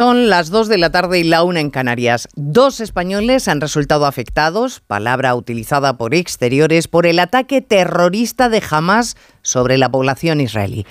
[0.00, 2.26] Son las 2 de la tarde y la 1 en Canarias.
[2.34, 9.18] Dos españoles han resultado afectados, palabra utilizada por exteriores, por el ataque terrorista de Hamas
[9.42, 10.86] sobre la población israelí.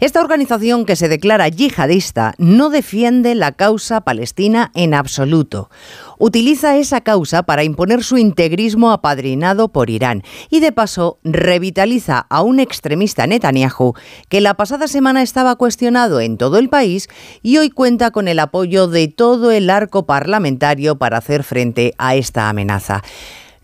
[0.00, 5.70] Esta organización que se declara yihadista no defiende la causa palestina en absoluto.
[6.18, 12.42] Utiliza esa causa para imponer su integrismo apadrinado por Irán y de paso revitaliza a
[12.42, 13.94] un extremista Netanyahu
[14.28, 17.08] que la pasada semana estaba cuestionado en todo el país
[17.42, 22.14] y hoy cuenta con el apoyo de todo el arco parlamentario para hacer frente a
[22.14, 23.02] esta amenaza.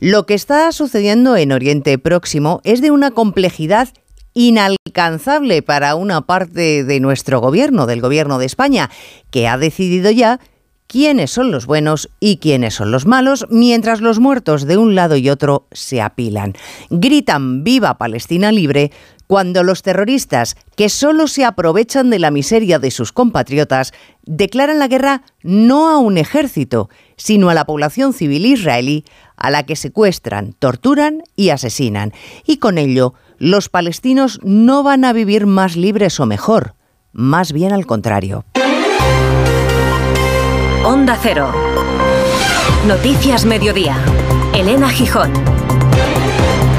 [0.00, 3.88] Lo que está sucediendo en Oriente Próximo es de una complejidad
[4.38, 8.88] inalcanzable para una parte de nuestro gobierno, del gobierno de España,
[9.32, 10.38] que ha decidido ya
[10.86, 15.16] quiénes son los buenos y quiénes son los malos, mientras los muertos de un lado
[15.16, 16.54] y otro se apilan.
[16.88, 18.92] Gritan viva Palestina libre
[19.26, 23.92] cuando los terroristas, que solo se aprovechan de la miseria de sus compatriotas,
[24.24, 29.04] declaran la guerra no a un ejército, sino a la población civil israelí,
[29.36, 32.12] a la que secuestran, torturan y asesinan.
[32.46, 36.74] Y con ello, los palestinos no van a vivir más libres o mejor,
[37.12, 38.44] más bien al contrario.
[40.84, 41.52] Onda Cero.
[42.86, 43.96] Noticias Mediodía.
[44.54, 45.32] Elena Gijón.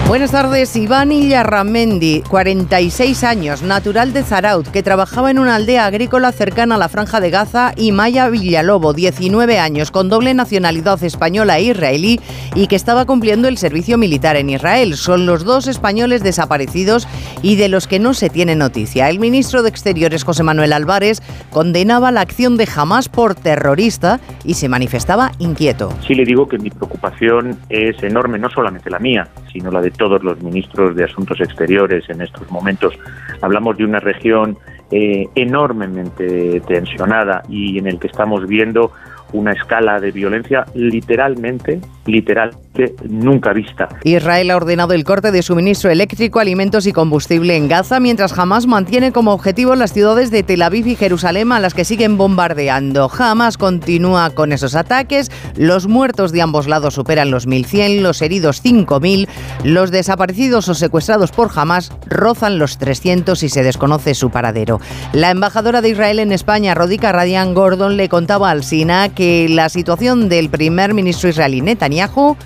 [0.09, 6.31] Buenas tardes, Iván Illarramendi, 46 años, natural de Zaraut, que trabajaba en una aldea agrícola
[6.31, 11.59] cercana a la Franja de Gaza, y Maya Villalobo, 19 años, con doble nacionalidad española
[11.59, 12.19] e israelí,
[12.55, 14.95] y que estaba cumpliendo el servicio militar en Israel.
[14.95, 17.07] Son los dos españoles desaparecidos
[17.43, 19.11] y de los que no se tiene noticia.
[19.11, 21.21] El ministro de Exteriores, José Manuel Álvarez,
[21.51, 25.93] condenaba la acción de Hamas por terrorista y se manifestaba inquieto.
[26.07, 29.98] Sí le digo que mi preocupación es enorme, no solamente la mía, sino la de
[29.99, 32.97] todos los ministros de Asuntos Exteriores en estos momentos.
[33.41, 34.57] Hablamos de una región
[34.89, 38.91] eh, enormemente tensionada y en el que estamos viendo
[39.33, 42.68] una escala de violencia literalmente, literalmente
[43.09, 43.89] nunca vista.
[44.03, 48.67] Israel ha ordenado el corte de suministro eléctrico, alimentos y combustible en Gaza, mientras Hamas
[48.67, 53.09] mantiene como objetivo las ciudades de Tel Aviv y Jerusalén a las que siguen bombardeando.
[53.17, 58.63] Hamas continúa con esos ataques, los muertos de ambos lados superan los 1.100, los heridos
[58.63, 59.27] 5.000,
[59.63, 64.79] los desaparecidos o secuestrados por Hamas rozan los 300 y se desconoce su paradero.
[65.13, 69.69] La embajadora de Israel en España, Rodica Radian Gordon, le contaba al SINA que la
[69.69, 72.37] situación del primer ministro israelí Netanyahu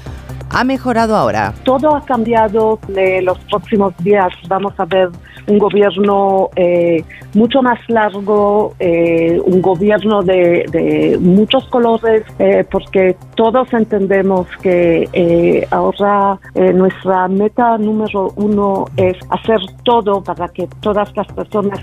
[0.53, 1.53] ha mejorado ahora.
[1.63, 2.79] Todo ha cambiado.
[2.95, 5.09] En los próximos días vamos a ver
[5.47, 7.03] un gobierno eh,
[7.33, 16.39] mucho más largo, eh, un gobierno de, muchos colores, eh, porque todos entendemos que ahora
[16.73, 21.79] nuestra meta número uno es hacer todo para que todas las personas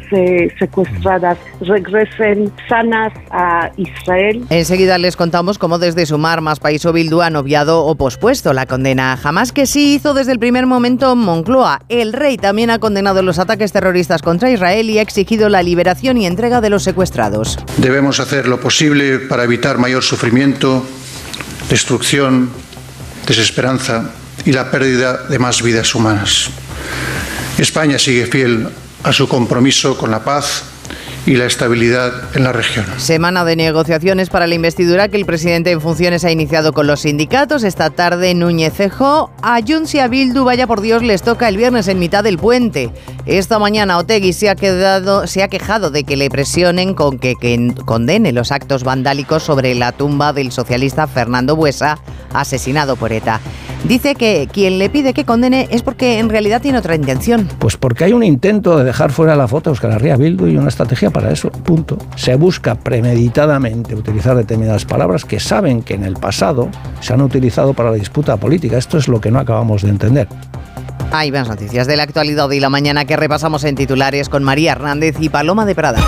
[0.58, 4.44] secuestradas regresen sanas a Israel.
[4.50, 8.59] Enseguida les contamos cómo desde Sumar más País o Bildu han obviado o pospuesto la
[8.66, 9.16] condena.
[9.16, 11.82] Jamás que sí hizo desde el primer momento Moncloa.
[11.88, 16.16] El rey también ha condenado los ataques terroristas contra Israel y ha exigido la liberación
[16.18, 17.58] y entrega de los secuestrados.
[17.76, 20.84] Debemos hacer lo posible para evitar mayor sufrimiento,
[21.68, 22.50] destrucción,
[23.26, 24.10] desesperanza
[24.44, 26.50] y la pérdida de más vidas humanas.
[27.58, 28.68] España sigue fiel
[29.02, 30.64] a su compromiso con la paz
[31.26, 32.86] y la estabilidad en la región.
[32.96, 37.00] Semana de negociaciones para la investidura que el presidente en funciones ha iniciado con los
[37.00, 37.62] sindicatos.
[37.62, 41.56] Esta tarde Núñez Cejo a Junts y a Bildu, vaya por Dios, les toca el
[41.56, 42.90] viernes en mitad del puente.
[43.26, 47.34] Esta mañana Otegui se ha, quedado, se ha quejado de que le presionen con que,
[47.34, 51.98] que condene los actos vandálicos sobre la tumba del socialista Fernando Buesa,
[52.32, 53.40] asesinado por ETA.
[53.84, 57.48] Dice que quien le pide que condene es porque en realidad tiene otra intención.
[57.58, 60.56] Pues porque hay un intento de dejar fuera la foto de Oscar Arría Bildu y
[60.56, 61.98] una estrategia para eso, punto.
[62.16, 66.68] Se busca premeditadamente utilizar determinadas palabras que saben que en el pasado
[67.00, 68.76] se han utilizado para la disputa política.
[68.76, 70.28] Esto es lo que no acabamos de entender.
[71.12, 74.72] Hay más noticias de la actualidad y la mañana que repasamos en titulares con María
[74.72, 76.00] Hernández y Paloma de Prada.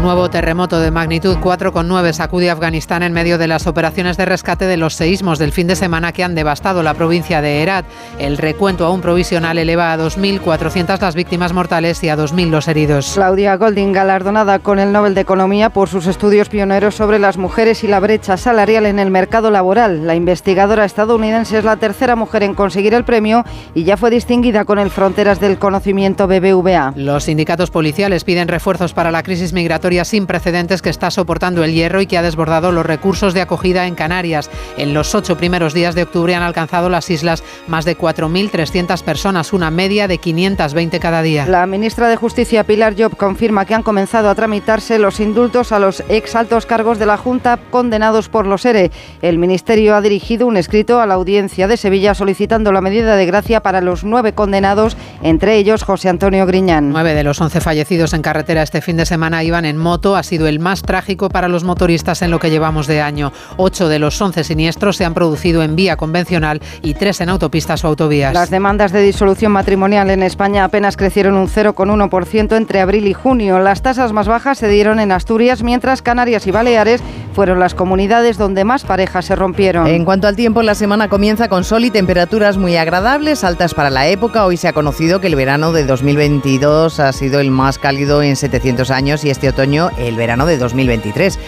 [0.00, 4.64] Un nuevo terremoto de magnitud 4,9 sacude Afganistán en medio de las operaciones de rescate
[4.64, 7.84] de los seísmos del fin de semana que han devastado la provincia de Herat.
[8.18, 13.12] El recuento aún provisional eleva a 2.400 las víctimas mortales y a 2.000 los heridos.
[13.12, 17.84] Claudia Golding, galardonada con el Nobel de Economía por sus estudios pioneros sobre las mujeres
[17.84, 20.06] y la brecha salarial en el mercado laboral.
[20.06, 23.44] La investigadora estadounidense es la tercera mujer en conseguir el premio
[23.74, 26.94] y ya fue distinguida con el Fronteras del Conocimiento BBVA.
[26.96, 31.64] Los sindicatos policiales piden refuerzos para la crisis migratoria migratoria sin precedentes que está soportando
[31.64, 34.48] el hierro y que ha desbordado los recursos de acogida en Canarias.
[34.76, 39.52] En los ocho primeros días de octubre han alcanzado las islas más de 4.300 personas,
[39.52, 41.46] una media de 520 cada día.
[41.46, 45.78] La ministra de Justicia, Pilar Job, confirma que han comenzado a tramitarse los indultos a
[45.80, 48.92] los ex altos cargos de la Junta condenados por los ERE.
[49.22, 53.26] El Ministerio ha dirigido un escrito a la audiencia de Sevilla solicitando la medida de
[53.26, 56.90] gracia para los nueve condenados, entre ellos José Antonio Griñán.
[56.90, 60.16] Nueve de los once fallecidos en carretera este fin de semana iban en moto.
[60.16, 63.32] Ha sido el más trágico para los motoristas en lo que llevamos de año.
[63.56, 67.84] Ocho de los once siniestros se han producido en vía convencional y tres en autopistas
[67.84, 68.32] o autovías.
[68.32, 73.58] Las demandas de disolución matrimonial en España apenas crecieron un 0,1% entre abril y junio.
[73.58, 78.38] Las tasas más bajas se dieron en Asturias, mientras Canarias y Baleares fueron las comunidades
[78.38, 79.86] donde más parejas se rompieron.
[79.86, 83.90] En cuanto al tiempo, la semana comienza con sol y temperaturas muy agradables, altas para
[83.90, 84.44] la época.
[84.46, 88.36] Hoy se ha conocido que el verano de 2022 ha sido el más cálido en
[88.36, 91.38] 700 años y este otoño el verano de 2023.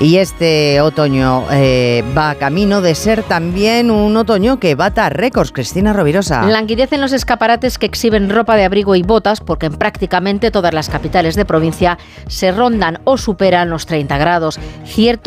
[0.00, 5.52] Y este otoño eh, va camino de ser también un otoño que bata récords.
[5.52, 6.42] Cristina Rovirosa.
[6.42, 10.88] Languidecen los escaparates que exhiben ropa de abrigo y botas porque en prácticamente todas las
[10.88, 14.58] capitales de provincia se rondan o superan los 30 grados.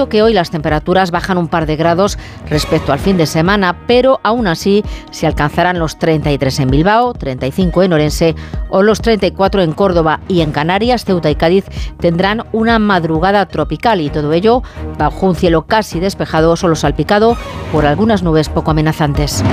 [0.05, 4.19] Que hoy las temperaturas bajan un par de grados respecto al fin de semana, pero
[4.23, 8.35] aún así se alcanzarán los 33 en Bilbao, 35 en Orense
[8.69, 11.65] o los 34 en Córdoba y en Canarias, Ceuta y Cádiz
[11.99, 14.61] tendrán una madrugada tropical y todo ello
[14.99, 17.35] bajo un cielo casi despejado, solo salpicado
[17.71, 19.43] por algunas nubes poco amenazantes.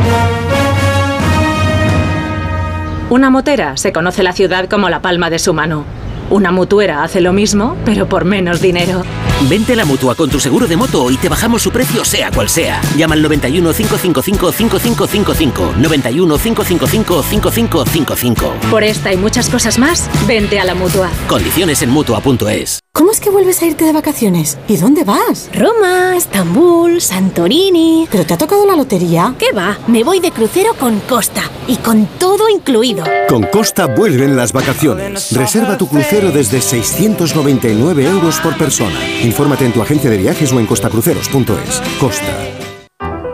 [3.09, 6.04] Una motera se conoce la ciudad como la palma de su mano.
[6.31, 9.03] Una mutuera hace lo mismo, pero por menos dinero.
[9.49, 12.31] Vente a la mutua con tu seguro de moto y te bajamos su precio, sea
[12.31, 12.81] cual sea.
[12.97, 15.75] Llama al 91 555 5555.
[15.79, 18.55] 91 555 5555.
[18.71, 21.11] Por esta y muchas cosas más, vente a la mutua.
[21.29, 22.81] Condiciones en mutua.es.
[22.97, 24.57] ¿Cómo es que vuelves a irte de vacaciones?
[24.69, 25.51] ¿Y dónde vas?
[25.53, 28.07] Roma, Estambul, Santorini.
[28.09, 29.35] ¿Pero te ha tocado la lotería?
[29.37, 29.77] ¿Qué va?
[29.89, 33.05] Me voy de crucero con Costa y con todo incluido.
[33.29, 35.33] Con Costa vuelven las vacaciones.
[35.33, 38.99] Reserva tu crucero desde 699 euros por persona.
[39.23, 41.83] Infórmate en tu agencia de viajes o en costacruceros.es.
[41.99, 42.39] Costa.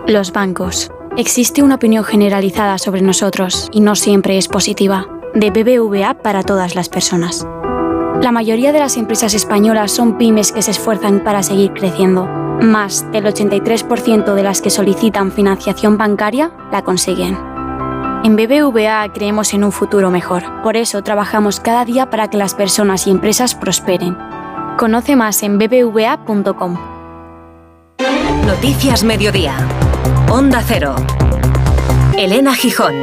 [0.06, 0.90] Los bancos.
[1.16, 5.06] Existe una opinión generalizada sobre nosotros y no siempre es positiva.
[5.34, 7.46] De BBVA para todas las personas.
[8.22, 12.26] La mayoría de las empresas españolas son pymes que se esfuerzan para seguir creciendo.
[12.26, 17.49] Más del 83% de las que solicitan financiación bancaria la consiguen.
[18.22, 20.42] En BBVA creemos en un futuro mejor.
[20.62, 24.16] Por eso trabajamos cada día para que las personas y empresas prosperen.
[24.76, 26.78] Conoce más en bbva.com.
[28.46, 29.56] Noticias Mediodía.
[30.30, 30.96] Onda Cero.
[32.18, 32.94] Elena Gijón.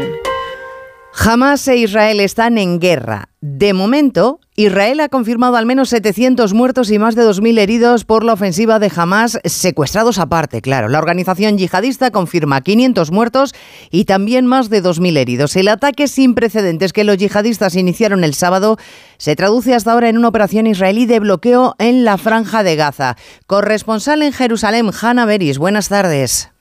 [1.19, 3.29] Hamas e Israel están en guerra.
[3.41, 8.23] De momento, Israel ha confirmado al menos 700 muertos y más de 2.000 heridos por
[8.23, 10.89] la ofensiva de Hamas, secuestrados aparte, claro.
[10.89, 13.55] La organización yihadista confirma 500 muertos
[13.89, 15.55] y también más de 2.000 heridos.
[15.55, 18.77] El ataque sin precedentes que los yihadistas iniciaron el sábado
[19.17, 23.17] se traduce hasta ahora en una operación israelí de bloqueo en la franja de Gaza.
[23.47, 26.51] Corresponsal en Jerusalén, Hanna Beris, buenas tardes.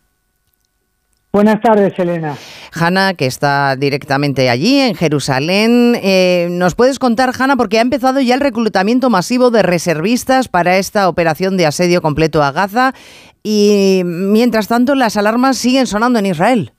[1.36, 2.32] Buenas tardes, Elena.
[2.72, 5.94] Hanna, que está directamente allí, en Jerusalén.
[6.02, 10.78] Eh, ¿Nos puedes contar, Hanna, porque ha empezado ya el reclutamiento masivo de reservistas para
[10.78, 12.94] esta operación de asedio completo a Gaza
[13.42, 16.72] y, mientras tanto, las alarmas siguen sonando en Israel?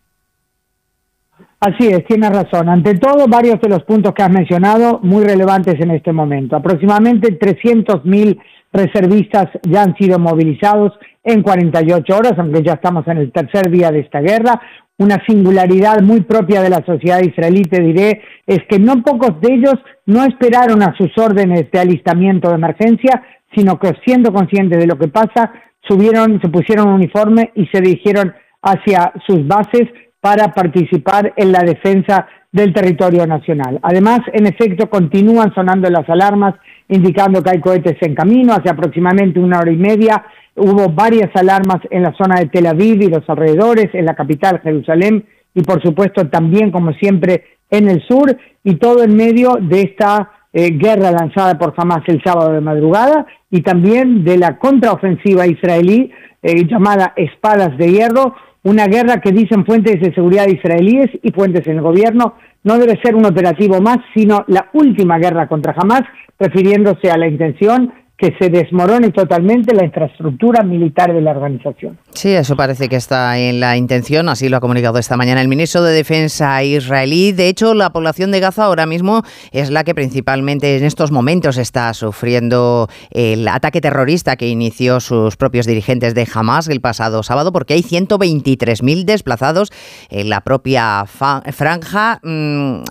[1.59, 2.67] Así es, tienes razón.
[2.67, 6.55] Ante todo, varios de los puntos que has mencionado muy relevantes en este momento.
[6.55, 8.39] Aproximadamente 300.000
[8.77, 10.93] reservistas ya han sido movilizados
[11.23, 14.61] en 48 horas, aunque ya estamos en el tercer día de esta guerra.
[14.97, 19.55] Una singularidad muy propia de la sociedad israelí, te diré, es que no pocos de
[19.55, 23.21] ellos no esperaron a sus órdenes de alistamiento de emergencia,
[23.55, 27.81] sino que siendo conscientes de lo que pasa, subieron, se pusieron un uniforme y se
[27.81, 29.87] dirigieron hacia sus bases
[30.21, 32.27] para participar en la defensa
[32.57, 33.79] del territorio nacional.
[33.81, 36.55] Además, en efecto, continúan sonando las alarmas
[36.89, 38.53] indicando que hay cohetes en camino.
[38.53, 43.01] Hace aproximadamente una hora y media hubo varias alarmas en la zona de Tel Aviv
[43.01, 48.01] y los alrededores, en la capital, Jerusalén, y por supuesto también, como siempre, en el
[48.07, 52.61] sur, y todo en medio de esta eh, guerra lanzada por Hamas el sábado de
[52.61, 56.11] madrugada y también de la contraofensiva israelí
[56.41, 58.33] eh, llamada Espadas de Hierro,
[58.63, 62.99] una guerra que dicen fuentes de seguridad israelíes y fuentes en el gobierno no debe
[63.01, 66.03] ser un operativo más, sino la última guerra contra Hamas,
[66.39, 71.99] refiriéndose a la intención que se desmorone totalmente la infraestructura militar de la organización.
[72.13, 75.47] Sí, eso parece que está en la intención, así lo ha comunicado esta mañana el
[75.47, 77.31] ministro de Defensa israelí.
[77.31, 79.21] De hecho, la población de Gaza ahora mismo
[79.51, 85.37] es la que principalmente en estos momentos está sufriendo el ataque terrorista que inició sus
[85.37, 89.71] propios dirigentes de Hamas el pasado sábado, porque hay 123.000 desplazados
[90.09, 92.81] en la propia franja, mm,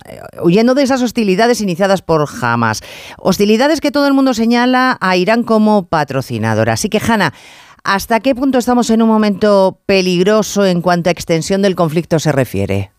[0.41, 2.81] huyendo de esas hostilidades iniciadas por Hamas.
[3.17, 6.73] Hostilidades que todo el mundo señala a Irán como patrocinadora.
[6.73, 7.33] Así que, Hanna,
[7.83, 12.31] ¿hasta qué punto estamos en un momento peligroso en cuanto a extensión del conflicto se
[12.31, 12.91] refiere?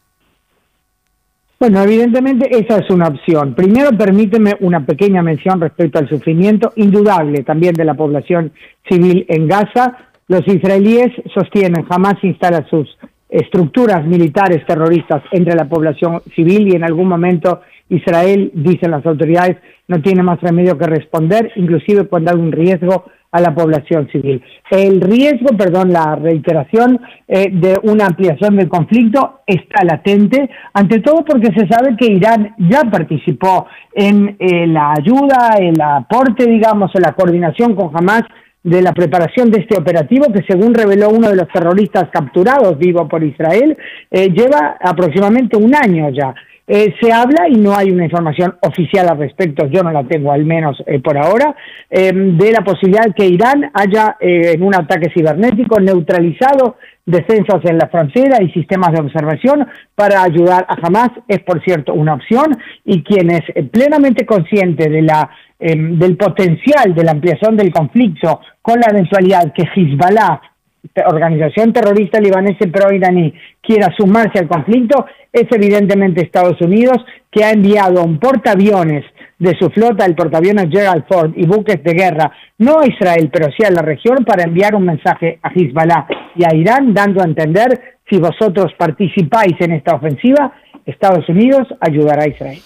[1.60, 3.54] Bueno, evidentemente esa es una opción.
[3.54, 8.52] Primero, permíteme una pequeña mención respecto al sufrimiento indudable también de la población
[8.88, 9.96] civil en Gaza.
[10.28, 12.96] Los israelíes sostienen jamás instala sus
[13.28, 19.56] estructuras militares terroristas entre la población civil y en algún momento Israel, dicen las autoridades,
[19.86, 24.42] no tiene más remedio que responder, inclusive cuando hay un riesgo a la población civil.
[24.70, 31.24] El riesgo, perdón, la reiteración eh, de una ampliación del conflicto está latente, ante todo
[31.24, 37.02] porque se sabe que Irán ya participó en eh, la ayuda, el aporte, digamos, en
[37.02, 38.22] la coordinación con Hamas
[38.62, 43.06] de la preparación de este operativo, que según reveló uno de los terroristas capturados vivo
[43.08, 43.76] por Israel,
[44.10, 46.34] eh, lleva aproximadamente un año ya.
[46.68, 50.30] Eh, se habla, y no hay una información oficial al respecto, yo no la tengo
[50.30, 51.56] al menos eh, por ahora,
[51.90, 58.42] de la posibilidad que Irán haya en un ataque cibernético neutralizado defensas en la frontera
[58.42, 61.08] y sistemas de observación para ayudar a Hamas.
[61.26, 66.94] Es, por cierto, una opción y quien es plenamente consciente de la Em, del potencial
[66.94, 70.40] de la ampliación del conflicto con la eventualidad que Hezbollah,
[71.06, 76.98] organización terrorista libanesa pro-iraní, quiera sumarse al conflicto, es evidentemente Estados Unidos,
[77.30, 79.04] que ha enviado un portaaviones
[79.38, 83.52] de su flota, el portaaviones Gerald Ford y buques de guerra, no a Israel, pero
[83.56, 87.26] sí a la región, para enviar un mensaje a Hezbollah y a Irán, dando a
[87.26, 90.52] entender, si vosotros participáis en esta ofensiva,
[90.86, 92.58] Estados Unidos ayudará a Israel.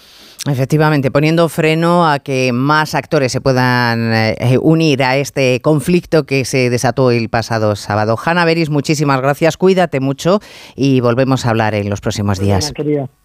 [0.45, 6.43] Efectivamente, poniendo freno a que más actores se puedan eh, unir a este conflicto que
[6.43, 8.17] se desató el pasado sábado.
[8.21, 10.41] Hanna Beris, muchísimas gracias, cuídate mucho
[10.75, 12.73] y volvemos a hablar en los próximos días.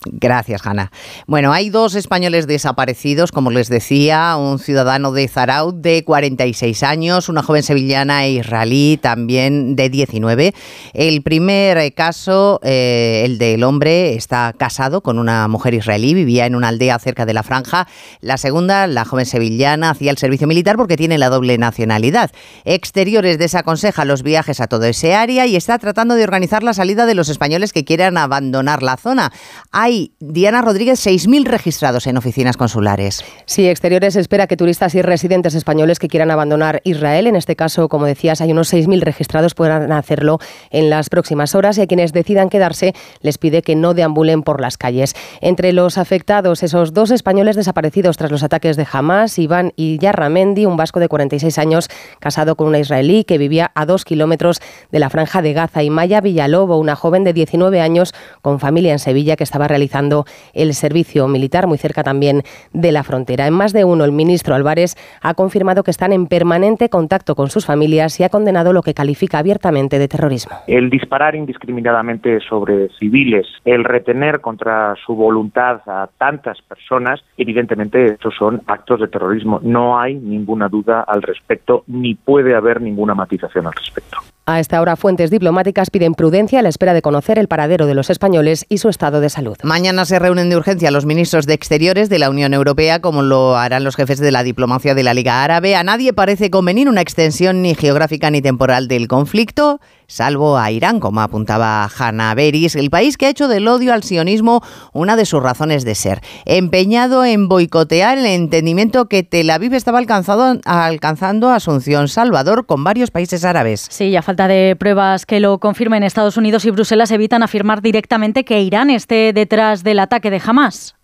[0.05, 0.93] Gracias, Hanna.
[1.27, 7.29] Bueno, hay dos españoles desaparecidos, como les decía, un ciudadano de Zaraut de 46 años,
[7.29, 10.55] una joven sevillana e israelí también de 19.
[10.95, 16.47] El primer eh, caso, eh, el del hombre, está casado con una mujer israelí, vivía
[16.47, 17.89] en una aldea cerca de la franja.
[18.21, 22.31] La segunda, la joven sevillana, hacía el servicio militar porque tiene la doble nacionalidad.
[22.67, 27.07] Exteriores desaconseja los viajes a todo ese área y está tratando de organizar la salida
[27.07, 29.33] de los españoles que quieran abandonar la zona.
[29.73, 33.25] Hay, Diana Rodríguez, 6.000 registrados en oficinas consulares.
[33.47, 37.89] Sí, Exteriores espera que turistas y residentes españoles que quieran abandonar Israel, en este caso,
[37.89, 42.13] como decías, hay unos 6.000 registrados, puedan hacerlo en las próximas horas y a quienes
[42.13, 45.15] decidan quedarse les pide que no deambulen por las calles.
[45.41, 50.77] Entre los afectados, esos dos españoles desaparecidos tras los ataques de Hamas, Iván Yarramendi, un
[50.77, 51.89] vasco de 46 años
[52.19, 55.91] casado con una israelí que vivía a dos kilómetros de la franja de Gaza, y
[55.91, 58.13] Maya Villalobo, una joven de 19 años
[58.43, 60.25] con familia en Sevilla que estaba realizando
[60.55, 63.47] el servicio militar muy cerca también de la frontera.
[63.47, 67.49] En más de uno, el ministro Álvarez ha confirmado que están en permanente contacto con
[67.49, 70.57] sus familias y ha condenado lo que califica abiertamente de terrorismo.
[70.67, 76.88] El disparar indiscriminadamente sobre civiles, el retener contra su voluntad a tantas personas,
[77.37, 79.61] evidentemente estos son actos de terrorismo.
[79.63, 84.19] No hay ninguna duda al respecto, ni puede haber ninguna matización al respecto.
[84.47, 87.95] A esta hora, fuentes diplomáticas piden prudencia a la espera de conocer el paradero de
[87.95, 89.59] los españoles y su estado de salud.
[89.63, 93.57] Mañana se reúnen de urgencia los ministros de Exteriores de la Unión Europea, como lo
[93.57, 95.77] harán los jefes de la diplomacia de la Liga Árabe.
[95.77, 101.01] A nadie parece convenir una extensión ni geográfica ni temporal del conflicto salvo a Irán,
[101.01, 104.63] como apuntaba Hanna Beris, el país que ha hecho del odio al sionismo
[104.93, 109.99] una de sus razones de ser, empeñado en boicotear el entendimiento que Tel Aviv estaba
[109.99, 113.87] alcanzando Asunción Salvador con varios países árabes.
[113.91, 118.45] Sí, a falta de pruebas que lo confirmen Estados Unidos y Bruselas evitan afirmar directamente
[118.45, 120.98] que Irán esté detrás del ataque de Hamas.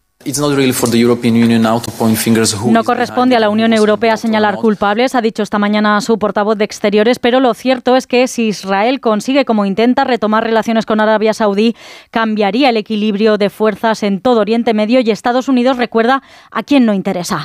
[2.73, 6.65] No corresponde a la Unión Europea señalar culpables, ha dicho esta mañana su portavoz de
[6.65, 11.35] Exteriores, pero lo cierto es que si Israel consigue, como intenta, retomar relaciones con Arabia
[11.35, 11.77] Saudí,
[12.11, 16.87] cambiaría el equilibrio de fuerzas en todo Oriente Medio y Estados Unidos recuerda a quién
[16.87, 17.45] no interesa.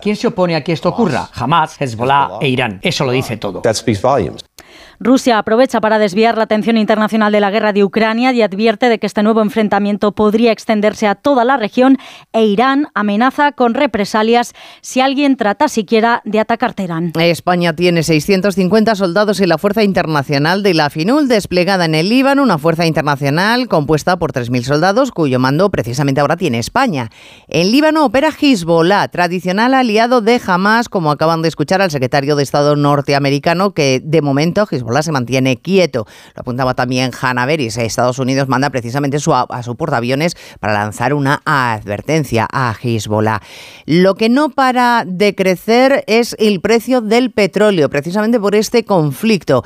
[0.00, 1.28] ¿Quién se opone a que esto ocurra?
[1.34, 2.78] Hamas, Hezbollah e Irán.
[2.82, 3.60] Eso lo dice todo.
[5.02, 8.98] Rusia aprovecha para desviar la atención internacional de la guerra de Ucrania y advierte de
[8.98, 11.96] que este nuevo enfrentamiento podría extenderse a toda la región
[12.34, 14.52] e Irán amenaza con represalias
[14.82, 17.12] si alguien trata siquiera de atacar Teherán.
[17.18, 22.42] España tiene 650 soldados en la Fuerza Internacional de la FINUL desplegada en el Líbano,
[22.42, 27.08] una fuerza internacional compuesta por 3.000 soldados cuyo mando precisamente ahora tiene España.
[27.48, 32.42] En Líbano opera Hezbollah, tradicional aliado de Hamas, como acaban de escuchar al secretario de
[32.42, 36.06] Estado norteamericano, que de momento Hezbollah se mantiene quieto.
[36.34, 37.76] Lo apuntaba también Hannah Beris.
[37.78, 43.40] Estados Unidos manda precisamente su, a su portaaviones para lanzar una advertencia a Hezbollah.
[43.86, 49.64] Lo que no para de crecer es el precio del petróleo, precisamente por este conflicto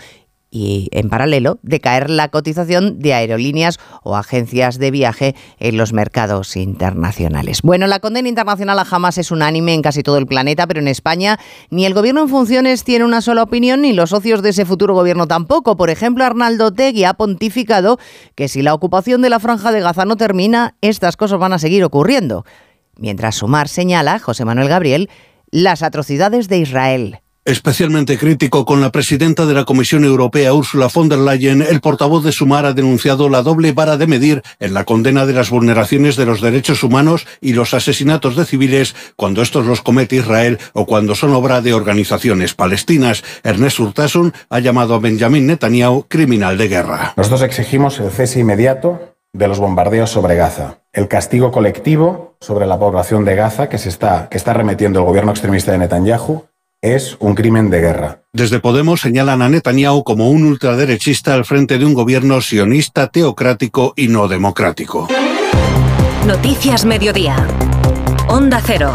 [0.55, 5.93] y en paralelo de caer la cotización de aerolíneas o agencias de viaje en los
[5.93, 7.61] mercados internacionales.
[7.63, 10.87] Bueno, la condena internacional a Hamas es unánime en casi todo el planeta, pero en
[10.87, 14.65] España ni el gobierno en funciones tiene una sola opinión ni los socios de ese
[14.65, 15.77] futuro gobierno tampoco.
[15.77, 17.99] Por ejemplo, Arnaldo Tegui ha pontificado
[18.37, 21.59] que si la ocupación de la franja de Gaza no termina, estas cosas van a
[21.59, 22.45] seguir ocurriendo.
[22.97, 25.11] Mientras Sumar señala, José Manuel Gabriel,
[25.51, 31.09] las atrocidades de Israel especialmente crítico con la presidenta de la Comisión Europea, Ursula von
[31.09, 34.85] der Leyen, el portavoz de Sumar ha denunciado la doble vara de medir en la
[34.85, 39.67] condena de las vulneraciones de los derechos humanos y los asesinatos de civiles cuando estos
[39.67, 43.25] los comete Israel o cuando son obra de organizaciones palestinas.
[43.43, 47.15] Ernest Urtasun ha llamado a Benjamin Netanyahu criminal de guerra.
[47.17, 52.79] Nosotros exigimos el cese inmediato de los bombardeos sobre Gaza, el castigo colectivo sobre la
[52.79, 56.45] población de Gaza que se está que está remetiendo el gobierno extremista de Netanyahu
[56.85, 58.21] es un crimen de guerra.
[58.35, 63.95] Desde Podemos señalan a Netanyahu como un ultraderechista al frente de un gobierno sionista, teocrático
[63.97, 65.09] y no democrático.
[66.27, 67.47] Noticias Mediodía.
[68.29, 68.95] Onda Cero.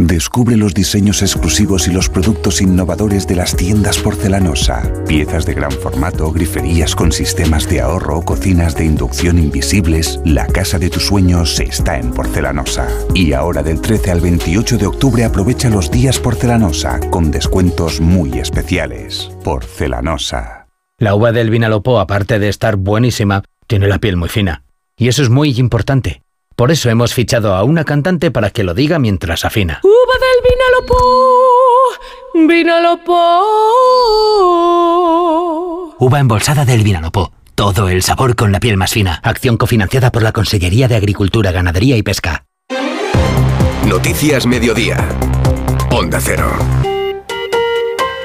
[0.00, 4.88] Descubre los diseños exclusivos y los productos innovadores de las tiendas porcelanosa.
[5.08, 10.20] Piezas de gran formato, griferías con sistemas de ahorro, cocinas de inducción invisibles.
[10.24, 12.86] La casa de tus sueños está en porcelanosa.
[13.12, 18.38] Y ahora del 13 al 28 de octubre aprovecha los días porcelanosa con descuentos muy
[18.38, 19.32] especiales.
[19.42, 20.68] Porcelanosa.
[20.98, 24.62] La uva del Vinalopó, aparte de estar buenísima, tiene la piel muy fina.
[24.96, 26.22] Y eso es muy importante.
[26.58, 29.80] Por eso hemos fichado a una cantante para que lo diga mientras afina.
[29.84, 30.40] Uva del
[30.74, 30.98] Vinalopó,
[32.48, 33.14] Vinalopó.
[36.00, 37.32] Uva embolsada del Vinalopó.
[37.54, 39.20] Todo el sabor con la piel más fina.
[39.22, 42.44] Acción cofinanciada por la Consellería de Agricultura, Ganadería y Pesca.
[43.86, 45.08] Noticias Mediodía.
[45.92, 46.50] Onda Cero.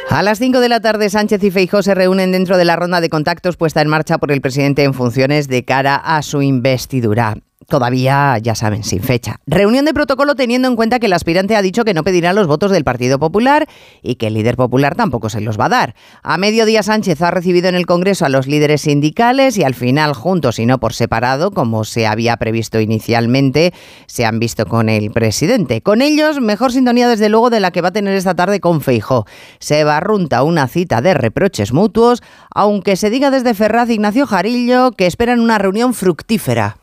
[0.10, 3.00] A las 5 de la tarde, Sánchez y Feijó se reúnen dentro de la ronda
[3.00, 7.36] de contactos puesta en marcha por el presidente en funciones de cara a su investidura
[7.68, 9.40] todavía, ya saben, sin fecha.
[9.46, 12.48] Reunión de protocolo teniendo en cuenta que el aspirante ha dicho que no pedirá los
[12.48, 13.68] votos del Partido Popular
[14.02, 15.96] y que el líder popular tampoco se los va a dar.
[16.22, 20.14] A mediodía Sánchez ha recibido en el Congreso a los líderes sindicales y al final,
[20.14, 23.74] juntos y no por separado, como se había previsto inicialmente,
[24.08, 25.82] se han visto con el presidente.
[25.82, 28.82] Con ellos, mejor sintonía desde luego de la que va a tener esta tarde con
[28.82, 29.26] Feijó.
[29.60, 32.22] Se barrunta una cita de reproches mutuos,
[32.54, 36.83] aunque se diga desde Ferraz Ignacio Jarillo que esperan una reunión fructífera.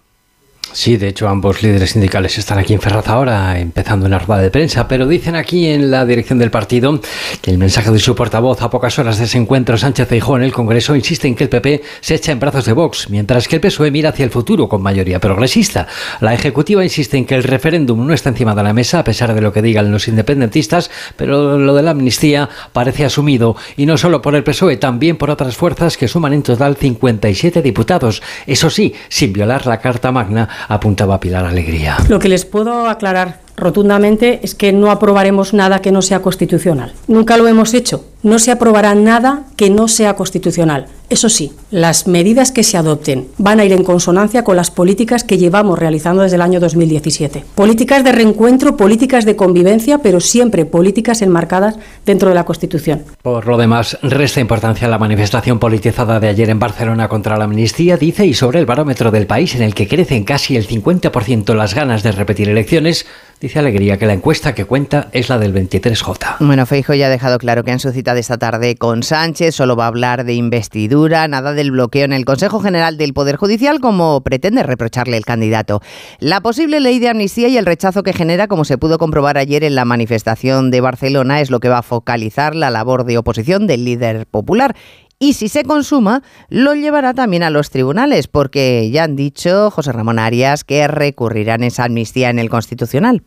[0.72, 4.52] Sí, de hecho ambos líderes sindicales están aquí en Ferraz ahora, empezando una rueda de
[4.52, 7.00] prensa, pero dicen aquí en la dirección del partido
[7.42, 10.44] que el mensaje de su portavoz a pocas horas de ese encuentro Sánchez Feijóo en
[10.44, 13.56] el Congreso insiste en que el PP se echa en brazos de Vox, mientras que
[13.56, 15.88] el PSOE mira hacia el futuro con mayoría progresista.
[16.20, 19.34] La Ejecutiva insiste en que el referéndum no está encima de la mesa, a pesar
[19.34, 23.98] de lo que digan los independentistas, pero lo de la amnistía parece asumido, y no
[23.98, 28.70] solo por el PSOE, también por otras fuerzas que suman en total 57 diputados, eso
[28.70, 31.96] sí, sin violar la Carta Magna apuntaba Pilar Alegría.
[32.08, 36.92] Lo que les puedo aclarar rotundamente es que no aprobaremos nada que no sea constitucional.
[37.06, 38.04] Nunca lo hemos hecho.
[38.22, 40.86] No se aprobará nada que no sea constitucional.
[41.08, 45.24] Eso sí, las medidas que se adopten van a ir en consonancia con las políticas
[45.24, 47.44] que llevamos realizando desde el año 2017.
[47.54, 53.04] Políticas de reencuentro, políticas de convivencia, pero siempre políticas enmarcadas dentro de la Constitución.
[53.22, 57.44] Por lo demás, resta importancia a la manifestación politizada de ayer en Barcelona contra la
[57.44, 61.54] amnistía, dice, y sobre el barómetro del país en el que crecen casi el 50%
[61.54, 63.06] las ganas de repetir elecciones
[63.40, 66.36] Dice Alegría que la encuesta que cuenta es la del 23J.
[66.40, 69.54] Bueno, Feijo ya ha dejado claro que en su cita de esta tarde con Sánchez
[69.54, 73.36] solo va a hablar de investidura, nada del bloqueo en el Consejo General del Poder
[73.36, 75.80] Judicial como pretende reprocharle el candidato.
[76.18, 79.64] La posible ley de amnistía y el rechazo que genera, como se pudo comprobar ayer
[79.64, 83.66] en la manifestación de Barcelona, es lo que va a focalizar la labor de oposición
[83.66, 84.76] del líder popular
[85.22, 89.92] y si se consuma, lo llevará también a los tribunales, porque ya han dicho José
[89.92, 93.22] Ramón Arias que recurrirán esa amnistía en el Constitucional.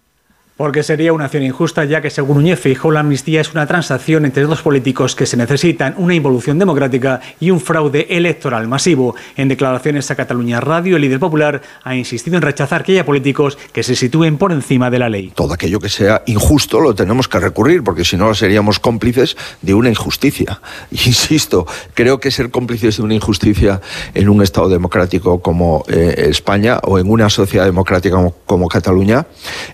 [0.55, 4.23] Porque sería una acción injusta, ya que según Núñez Feijóo la amnistía es una transacción
[4.23, 9.15] entre dos políticos que se necesitan, una involución democrática y un fraude electoral masivo.
[9.35, 13.57] En declaraciones a Cataluña Radio, el líder popular ha insistido en rechazar que haya políticos
[13.71, 15.31] que se sitúen por encima de la ley.
[15.33, 19.73] Todo aquello que sea injusto lo tenemos que recurrir, porque si no seríamos cómplices de
[19.73, 20.61] una injusticia.
[20.91, 23.81] Insisto, creo que ser cómplices de una injusticia
[24.13, 29.25] en un Estado democrático como eh, España o en una sociedad democrática como, como Cataluña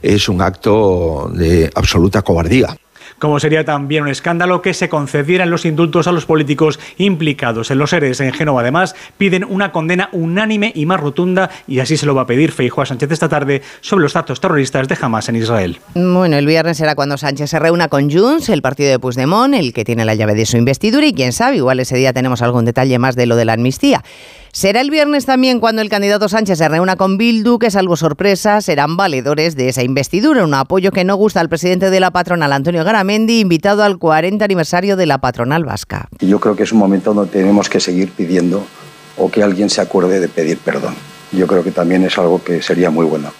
[0.01, 0.68] es un acto
[1.33, 2.75] de absoluta cobardía
[3.19, 7.77] como sería también un escándalo que se concedieran los indultos a los políticos implicados en
[7.77, 8.61] los seres en Génova.
[8.61, 12.51] Además, piden una condena unánime y más rotunda, y así se lo va a pedir
[12.51, 15.79] Feijóo a Sánchez esta tarde sobre los actos terroristas de Hamas en Israel.
[15.93, 19.73] Bueno, el viernes será cuando Sánchez se reúna con Junts, el partido de Puigdemont, el
[19.73, 22.65] que tiene la llave de su investidura, y quién sabe, igual ese día tenemos algún
[22.65, 24.03] detalle más de lo de la amnistía.
[24.51, 28.61] Será el viernes también cuando el candidato Sánchez se reúna con Bildu, que salvo sorpresa
[28.61, 32.51] serán valedores de esa investidura, un apoyo que no gusta al presidente de la patronal,
[32.51, 36.09] Antonio Garamendi, invitado al 40 aniversario de la patronal vasca.
[36.19, 38.63] Yo creo que es un momento donde tenemos que seguir pidiendo
[39.17, 40.93] o que alguien se acuerde de pedir perdón.
[41.31, 43.31] Yo creo que también es algo que sería muy bueno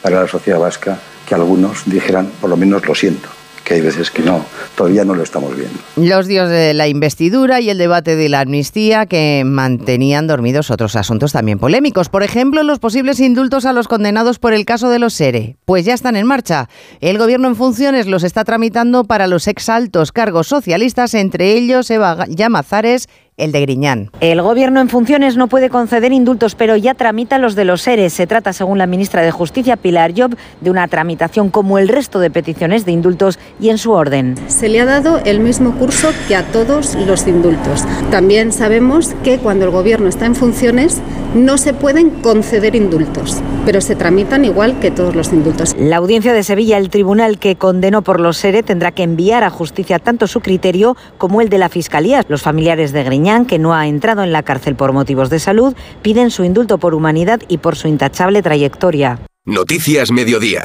[0.00, 3.28] para la sociedad vasca que algunos dijeran, por lo menos lo siento
[3.66, 4.44] que hay veces que no,
[4.76, 5.76] todavía no lo estamos viendo.
[5.96, 10.94] Los días de la investidura y el debate de la amnistía que mantenían dormidos otros
[10.94, 12.08] asuntos también polémicos.
[12.08, 15.56] Por ejemplo, los posibles indultos a los condenados por el caso de los SERE.
[15.64, 16.68] Pues ya están en marcha.
[17.00, 22.24] El gobierno en funciones los está tramitando para los exaltos cargos socialistas, entre ellos Eva
[22.28, 24.10] Llamazares el de Griñán.
[24.20, 28.12] El gobierno en funciones no puede conceder indultos, pero ya tramita los de los seres.
[28.14, 32.18] Se trata, según la ministra de Justicia, Pilar Job, de una tramitación como el resto
[32.18, 34.36] de peticiones de indultos y en su orden.
[34.48, 37.84] Se le ha dado el mismo curso que a todos los indultos.
[38.10, 41.02] También sabemos que cuando el gobierno está en funciones
[41.34, 45.76] no se pueden conceder indultos, pero se tramitan igual que todos los indultos.
[45.78, 49.50] La audiencia de Sevilla, el tribunal que condenó por los SERE, tendrá que enviar a
[49.50, 52.22] justicia tanto su criterio como el de la Fiscalía.
[52.28, 55.74] Los familiares de Griñán que no ha entrado en la cárcel por motivos de salud,
[56.00, 59.18] piden su indulto por humanidad y por su intachable trayectoria.
[59.44, 60.62] Noticias Mediodía.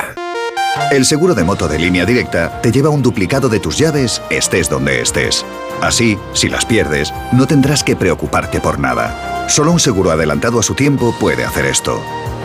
[0.91, 4.69] El seguro de moto de línea directa te lleva un duplicado de tus llaves, estés
[4.69, 5.43] donde estés.
[5.81, 9.49] Así, si las pierdes, no tendrás que preocuparte por nada.
[9.49, 11.99] Solo un seguro adelantado a su tiempo puede hacer esto.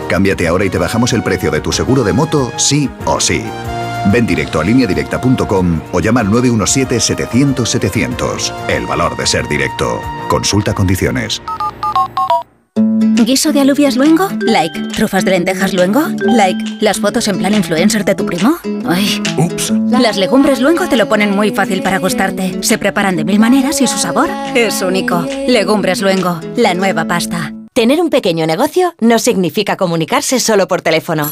[0.09, 3.43] Cámbiate ahora y te bajamos el precio de tu seguro de moto, sí o sí.
[4.11, 8.53] Ven directo a lineadirecta.com o llama al 917-700-700.
[8.69, 9.99] El valor de ser directo.
[10.29, 11.41] Consulta condiciones.
[13.27, 14.29] ¿Guiso de alubias luengo?
[14.39, 14.87] Like.
[14.95, 15.99] ¿Trufas de lentejas luengo?
[16.19, 16.77] Like.
[16.79, 18.57] ¿Las fotos en plan influencer de tu primo?
[18.87, 19.21] Ay.
[19.37, 19.73] Ups.
[19.89, 22.63] Las legumbres luengo te lo ponen muy fácil para gustarte.
[22.63, 25.27] Se preparan de mil maneras y su sabor es único.
[25.45, 27.51] Legumbres luengo, la nueva pasta.
[27.73, 31.29] Tener un pequeño negocio no significa comunicarse solo por teléfono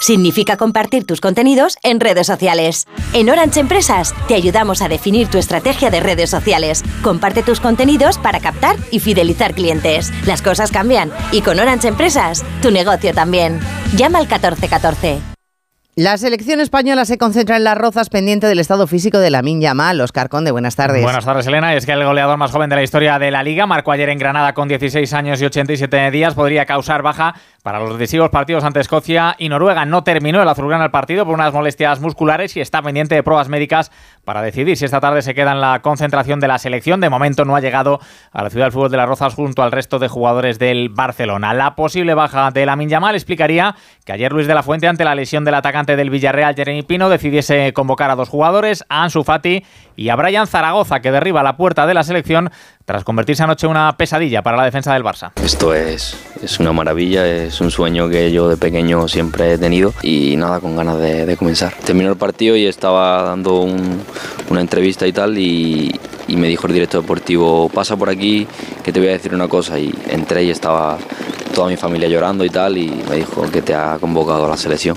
[0.00, 2.86] significa compartir tus contenidos en redes sociales.
[3.12, 6.82] En Orange Empresas te ayudamos a definir tu estrategia de redes sociales.
[7.02, 10.12] Comparte tus contenidos para captar y fidelizar clientes.
[10.26, 13.60] Las cosas cambian y con Orange Empresas tu negocio también.
[13.96, 15.20] Llama al 1414.
[15.96, 20.00] La selección española se concentra en las rozas pendiente del estado físico de la Yamal.
[20.00, 21.02] Oscar Conde, buenas tardes.
[21.02, 21.74] Buenas tardes, Elena.
[21.74, 24.18] Es que el goleador más joven de la historia de la Liga marcó ayer en
[24.18, 26.34] Granada con 16 años y 87 días.
[26.34, 29.84] Podría causar baja para los decisivos partidos ante Escocia y Noruega.
[29.84, 33.48] No terminó el azulgrana el partido por unas molestias musculares y está pendiente de pruebas
[33.48, 33.90] médicas
[34.24, 37.00] para decidir si esta tarde se queda en la concentración de la selección.
[37.00, 38.00] De momento no ha llegado
[38.32, 41.54] a la ciudad del fútbol de las Rozas junto al resto de jugadores del Barcelona.
[41.54, 45.14] La posible baja de la Yamal explicaría que ayer Luis de la Fuente, ante la
[45.14, 49.64] lesión del atacante del Villarreal, Jeremy Pino, decidiese convocar a dos jugadores, a Ansu Fati
[49.96, 52.50] y a Brian Zaragoza, que derriba la puerta de la selección
[52.84, 55.32] tras convertirse anoche en una pesadilla para la defensa del Barça.
[55.42, 59.92] Esto es, es una maravilla, es un sueño que yo de pequeño siempre he tenido
[60.02, 61.74] y nada, con ganas de, comenzar.
[61.84, 63.60] Terminó el partido y estaba dando
[64.48, 65.98] una entrevista y tal y,
[66.28, 68.46] y me dijo el director deportivo, pasa por aquí
[68.82, 70.98] que te voy a decir una cosa y entré y estaba
[71.54, 74.56] toda mi familia llorando y tal y me dijo que te ha convocado a la
[74.56, 74.96] selección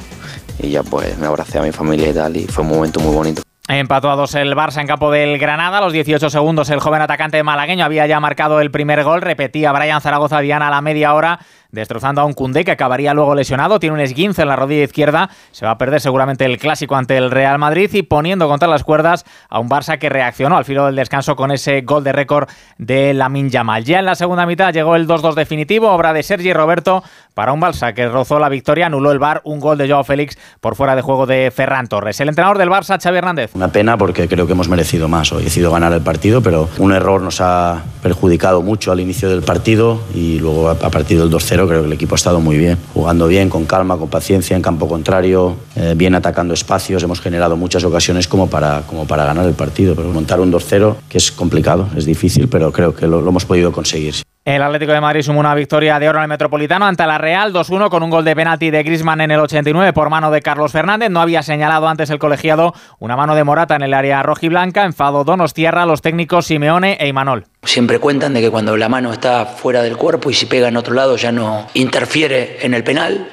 [0.59, 3.13] y ya pues me abracé a mi familia y tal y fue un momento muy
[3.13, 3.41] bonito.
[3.79, 5.79] Empató a dos el Barça en campo del Granada.
[5.79, 9.21] A los 18 segundos el joven atacante malagueño había ya marcado el primer gol.
[9.21, 11.39] Repetía Brian Zaragoza Diana a la media hora
[11.73, 13.79] destrozando a un Cundé que acabaría luego lesionado.
[13.79, 15.29] Tiene un esguince en la rodilla izquierda.
[15.51, 18.85] Se va a perder seguramente el clásico ante el Real Madrid y poniendo contra las
[18.85, 22.47] cuerdas a un Barça que reaccionó al filo del descanso con ese gol de récord
[22.77, 23.83] de Lamin Yamal.
[23.83, 27.59] Ya en la segunda mitad llegó el 2-2 definitivo, obra de Sergi Roberto para un
[27.61, 30.95] Barça que rozó la victoria, anuló el bar, un gol de Joao Félix por fuera
[30.95, 32.19] de juego de Ferran Torres.
[32.19, 33.51] El entrenador del Barça, Xavi Hernández.
[33.55, 35.31] Una pena porque creo que hemos merecido más.
[35.31, 39.41] Hoy he ganar el partido, pero un error nos ha perjudicado mucho al inicio del
[39.41, 42.77] partido y luego a partir del 2-0 creo que el equipo ha estado muy bien,
[42.93, 47.57] jugando bien, con calma, con paciencia en campo contrario, eh, bien atacando espacios, hemos generado
[47.57, 51.31] muchas ocasiones como para, como para ganar el partido, pero montar un 2-0 que es
[51.31, 54.22] complicado, es difícil, pero creo que lo hemos podido conseguir.
[54.45, 57.53] El Atlético de Madrid sumó una victoria de oro en el Metropolitano ante la Real
[57.53, 60.73] 2-1 con un gol de penalti de Grisman en el 89 por mano de Carlos
[60.73, 61.09] Fernández.
[61.09, 64.83] No había señalado antes el colegiado una mano de Morata en el área rojiblanca.
[64.83, 67.45] Enfado Donostierra, los técnicos Simeone e Imanol.
[67.63, 70.75] Siempre cuentan de que cuando la mano está fuera del cuerpo y si pega en
[70.75, 73.29] otro lado ya no interfiere en el penal.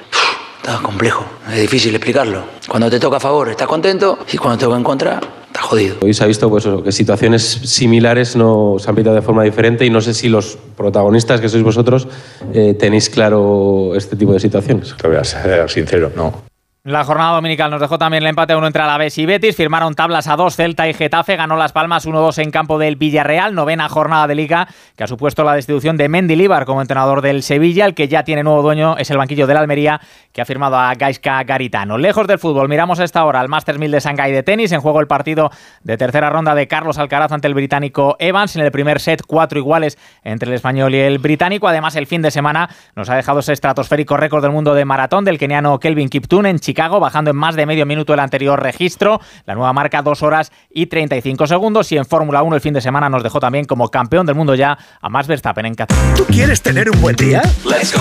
[0.63, 2.45] Está complejo, es difícil explicarlo.
[2.69, 5.19] Cuando te toca a favor estás contento y cuando te toca en contra
[5.61, 5.95] está jodido.
[6.01, 9.85] Hoy se ha visto pues, que situaciones similares no se han pitado de forma diferente
[9.85, 12.07] y no sé si los protagonistas que sois vosotros
[12.53, 14.95] eh, tenéis claro este tipo de situaciones.
[14.97, 16.50] Te voy a ser sincero, no.
[16.83, 19.55] La jornada dominical nos dejó también el empate 1 entre Alavés y Betis.
[19.55, 21.35] Firmaron tablas a 2 Celta y Getafe.
[21.35, 23.53] Ganó Las Palmas 1-2 en campo del Villarreal.
[23.53, 27.85] Novena jornada de Liga que ha supuesto la destitución de Mendilibar como entrenador del Sevilla.
[27.85, 30.95] El que ya tiene nuevo dueño es el banquillo del Almería que ha firmado a
[30.95, 31.99] Gaisca Garitano.
[31.99, 34.71] Lejos del fútbol, miramos a esta hora al Masters 1000 de Shanghái de tenis.
[34.71, 35.51] En juego el partido
[35.83, 38.55] de tercera ronda de Carlos Alcaraz ante el británico Evans.
[38.55, 41.67] En el primer set, cuatro iguales entre el español y el británico.
[41.67, 45.25] Además, el fin de semana nos ha dejado ese estratosférico récord del mundo de maratón
[45.25, 49.19] del keniano Kelvin Kiptun en Chicago, bajando en más de medio minuto el anterior registro.
[49.45, 51.91] La nueva marca, 2 horas y 35 segundos.
[51.91, 54.55] Y en Fórmula 1 el fin de semana nos dejó también como campeón del mundo
[54.55, 55.97] ya a Max Verstappen en Qatar.
[56.15, 57.41] ¿Tú quieres tener un buen día?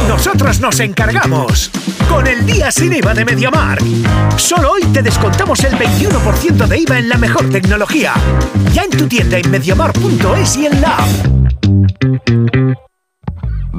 [0.07, 1.73] Nosotros nos encargamos.
[2.09, 3.79] Con el día sin IVA de Mediamar.
[4.37, 8.15] Solo hoy te descontamos el 21% de IVA en la mejor tecnología.
[8.73, 11.09] Ya en tu tienda en mediamar.es y en la app.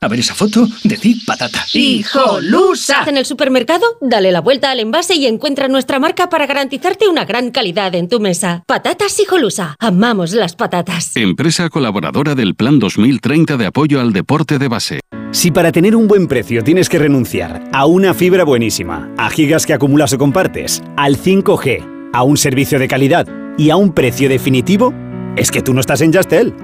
[0.00, 1.64] A ver esa foto, decid patata.
[1.72, 3.04] ¡Hijolusa!
[3.06, 7.24] En el supermercado, dale la vuelta al envase y encuentra nuestra marca para garantizarte una
[7.24, 8.62] gran calidad en tu mesa.
[8.66, 9.76] Patatas Hijolusa.
[9.78, 11.16] Amamos las patatas.
[11.16, 15.00] Empresa colaboradora del Plan 2030 de apoyo al deporte de base.
[15.32, 19.66] Si para tener un buen precio tienes que renunciar a una fibra buenísima, a gigas
[19.66, 23.26] que acumulas o compartes, al 5G, a un servicio de calidad
[23.58, 24.94] y a un precio definitivo,
[25.36, 26.54] es que tú no estás en Yastel.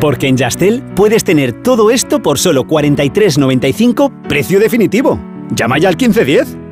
[0.00, 5.20] Porque en Yastel puedes tener todo esto por solo 43,95 precio definitivo.
[5.54, 6.68] Llama ya al 1510.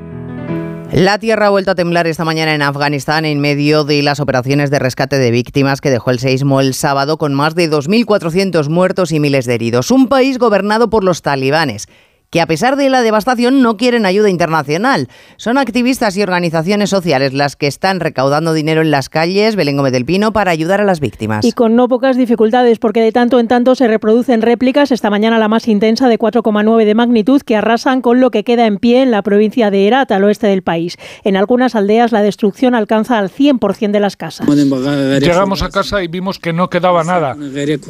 [0.93, 4.71] La tierra ha vuelto a temblar esta mañana en Afganistán en medio de las operaciones
[4.71, 9.11] de rescate de víctimas que dejó el seísmo el sábado con más de 2.400 muertos
[9.11, 9.91] y miles de heridos.
[9.91, 11.89] Un país gobernado por los talibanes
[12.31, 15.09] que a pesar de la devastación no quieren ayuda internacional.
[15.37, 19.93] Son activistas y organizaciones sociales las que están recaudando dinero en las calles, Belén Gómez
[19.93, 21.45] del Pino, para ayudar a las víctimas.
[21.45, 25.39] Y con no pocas dificultades, porque de tanto en tanto se reproducen réplicas, esta mañana
[25.39, 29.03] la más intensa de 4,9 de magnitud, que arrasan con lo que queda en pie
[29.03, 30.97] en la provincia de Herat, al oeste del país.
[31.25, 34.47] En algunas aldeas la destrucción alcanza al 100% de las casas.
[34.49, 37.37] Llegamos a casa y vimos que no quedaba nada.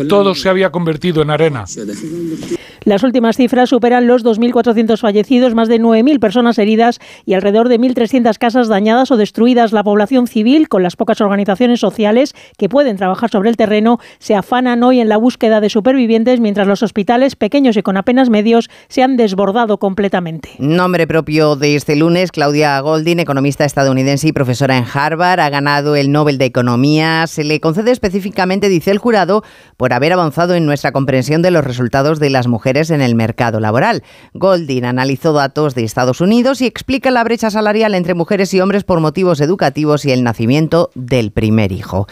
[0.08, 1.64] Todo se había convertido en arena.
[2.84, 7.80] Las últimas cifras superan los 2.400 fallecidos, más de 9.000 personas heridas y alrededor de
[7.80, 9.72] 1.300 casas dañadas o destruidas.
[9.72, 14.34] La población civil, con las pocas organizaciones sociales que pueden trabajar sobre el terreno, se
[14.34, 18.68] afanan hoy en la búsqueda de supervivientes, mientras los hospitales, pequeños y con apenas medios,
[18.88, 20.50] se han desbordado completamente.
[20.58, 25.96] Nombre propio de este lunes, Claudia Goldin, economista estadounidense y profesora en Harvard, ha ganado
[25.96, 27.26] el Nobel de Economía.
[27.26, 29.42] Se le concede específicamente, dice el jurado,
[29.76, 33.60] por haber avanzado en nuestra comprensión de los resultados de las mujeres en el mercado
[33.60, 34.02] laboral.
[34.34, 38.84] Goldin analizó datos de Estados Unidos y explica la brecha salarial entre mujeres y hombres
[38.84, 42.06] por motivos educativos y el nacimiento del primer hijo.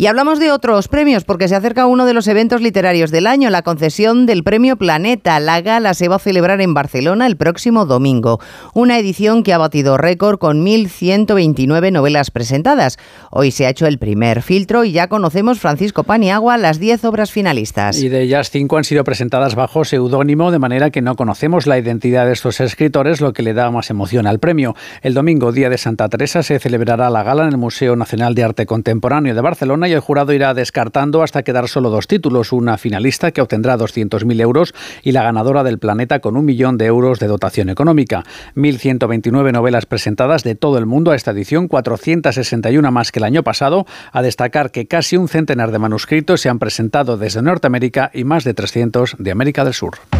[0.00, 3.50] Y hablamos de otros premios porque se acerca uno de los eventos literarios del año,
[3.50, 5.38] la concesión del Premio Planeta.
[5.40, 8.40] La gala se va a celebrar en Barcelona el próximo domingo.
[8.72, 12.96] Una edición que ha batido récord con 1.129 novelas presentadas.
[13.30, 17.30] Hoy se ha hecho el primer filtro y ya conocemos, Francisco Paniagua, las 10 obras
[17.30, 18.02] finalistas.
[18.02, 21.78] Y de ellas, cinco han sido presentadas bajo seudónimo, de manera que no conocemos la
[21.78, 24.74] identidad de estos escritores, lo que le da más emoción al premio.
[25.02, 28.44] El domingo, día de Santa Teresa, se celebrará la gala en el Museo Nacional de
[28.44, 32.78] Arte Contemporáneo de Barcelona y el jurado irá descartando hasta quedar solo dos títulos, una
[32.78, 37.18] finalista que obtendrá 200.000 euros y la ganadora del planeta con un millón de euros
[37.18, 38.24] de dotación económica.
[38.54, 43.42] 1.129 novelas presentadas de todo el mundo a esta edición, 461 más que el año
[43.42, 48.24] pasado, a destacar que casi un centenar de manuscritos se han presentado desde Norteamérica y
[48.24, 50.19] más de 300 de América del Sur.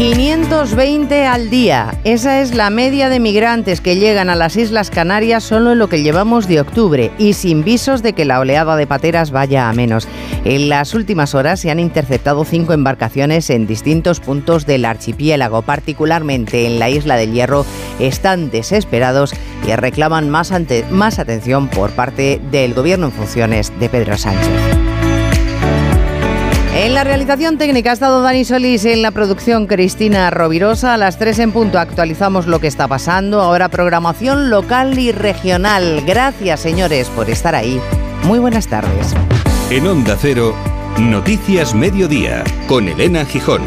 [0.00, 1.94] 520 al día.
[2.04, 5.90] Esa es la media de migrantes que llegan a las Islas Canarias solo en lo
[5.90, 9.74] que llevamos de octubre y sin visos de que la oleada de pateras vaya a
[9.74, 10.08] menos.
[10.46, 16.64] En las últimas horas se han interceptado cinco embarcaciones en distintos puntos del archipiélago, particularmente
[16.64, 17.66] en la isla del Hierro.
[17.98, 19.34] Están desesperados
[19.68, 20.50] y reclaman más,
[20.90, 24.89] más atención por parte del gobierno en funciones de Pedro Sánchez.
[26.74, 30.94] En la realización técnica ha estado Dani Solís, en la producción Cristina Rovirosa.
[30.94, 33.40] A las 3 en punto actualizamos lo que está pasando.
[33.40, 36.02] Ahora programación local y regional.
[36.06, 37.80] Gracias, señores, por estar ahí.
[38.24, 39.14] Muy buenas tardes.
[39.70, 40.54] En Onda Cero,
[40.98, 43.62] Noticias Mediodía, con Elena Gijón.